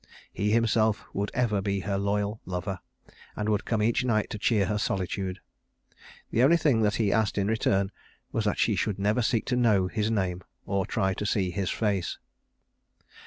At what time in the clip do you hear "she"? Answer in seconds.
8.57-8.75